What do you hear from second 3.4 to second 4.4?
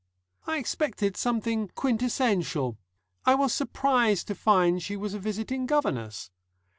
surprised to